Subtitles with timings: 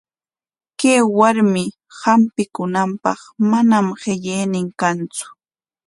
[0.79, 1.63] Kay warmi
[2.01, 3.19] hampikunanpaq
[3.49, 5.25] manam qillaynin kantsu.